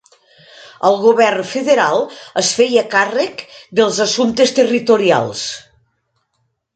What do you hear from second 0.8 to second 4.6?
El govern federal es feia càrrec dels assumptes